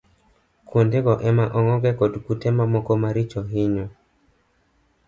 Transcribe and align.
Kuondego 0.67 1.13
ema 1.29 1.45
ong'oge 1.57 1.91
kod 1.99 2.13
kute 2.25 2.47
mamoko 2.57 2.91
maricho 3.03 3.41
hinyo 3.51 3.85